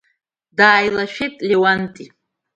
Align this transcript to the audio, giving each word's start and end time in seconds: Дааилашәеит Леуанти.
Дааилашәеит 0.57 1.35
Леуанти. 1.47 2.05